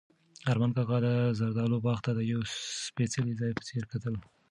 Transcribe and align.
ارمان 0.51 0.71
کاکا 0.75 0.97
د 1.05 1.09
زردالو 1.39 1.77
باغ 1.85 1.99
ته 2.05 2.11
د 2.15 2.19
یو 2.31 2.41
سپېڅلي 2.85 3.33
ځای 3.39 3.51
په 3.57 3.63
څېر 3.67 3.83
کتل. 3.91 4.15